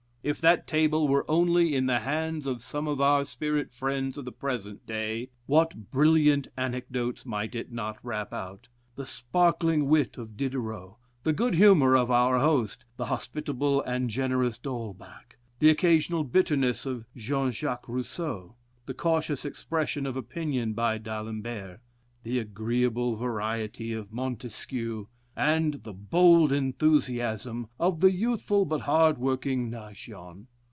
If 0.23 0.39
that 0.41 0.67
table 0.67 1.07
were 1.07 1.25
only 1.27 1.73
in 1.75 1.87
the 1.87 2.01
hands 2.01 2.45
of 2.45 2.61
some 2.61 2.87
of 2.87 3.01
our 3.01 3.25
spirit 3.25 3.71
friends 3.71 4.19
of 4.19 4.25
the 4.25 4.31
present 4.31 4.85
day, 4.85 5.31
what 5.47 5.89
brilliant 5.89 6.47
anecdotes 6.55 7.25
might 7.25 7.55
it 7.55 7.71
not 7.71 7.97
rap 8.03 8.31
out 8.31 8.67
the 8.95 9.07
sparkling 9.07 9.87
wit 9.89 10.19
of 10.19 10.37
Diderot, 10.37 10.91
the 11.23 11.33
good 11.33 11.55
humor 11.55 11.95
of 11.97 12.11
out 12.11 12.39
host, 12.39 12.85
the 12.97 13.05
hospitable 13.05 13.81
and 13.81 14.11
generous 14.11 14.59
D'Holbach, 14.59 15.39
the 15.57 15.71
occasional 15.71 16.23
bitterness 16.23 16.85
of 16.85 17.07
Jean 17.15 17.49
Jacques 17.49 17.89
Rousseau, 17.89 18.53
the 18.85 18.93
cautious 18.93 19.43
expression 19.43 20.05
of 20.05 20.15
opinion 20.15 20.73
by 20.73 20.99
D'Alembert, 20.99 21.79
the 22.21 22.37
agreeable 22.37 23.15
variety 23.15 23.91
of 23.91 24.13
Montesquieu, 24.13 25.07
and 25.33 25.75
the 25.83 25.93
bold 25.93 26.51
enthusiasm 26.51 27.65
of 27.79 27.99
the 28.01 28.11
youthful 28.11 28.65
but 28.65 28.81
hardworking 28.81 29.69
Naigeon! 29.71 30.45